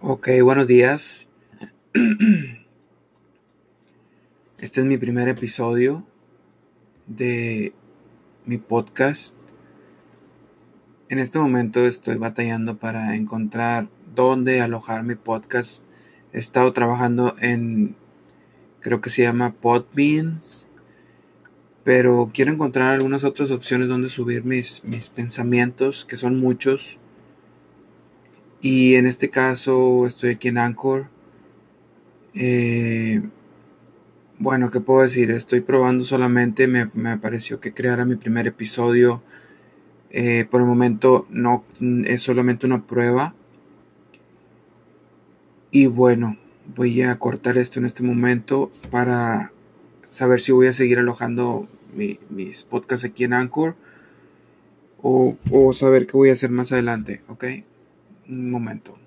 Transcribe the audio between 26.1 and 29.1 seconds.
son muchos. Y en